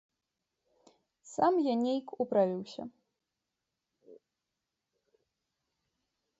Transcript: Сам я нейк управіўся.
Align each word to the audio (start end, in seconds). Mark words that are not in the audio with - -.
Сам 1.33 1.53
я 1.67 1.75
нейк 1.83 2.07
управіўся. 2.25 2.81